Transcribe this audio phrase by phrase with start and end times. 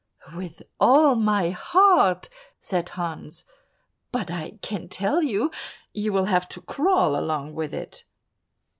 [0.33, 2.27] "With all my heart,"
[2.59, 3.43] said Hans,
[4.11, 5.51] "but I can tell you,
[5.93, 8.03] you will have to crawl along with it."